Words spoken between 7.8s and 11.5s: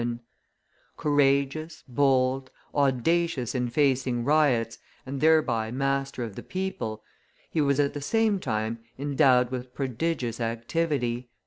the same time endowed with prodigious activity.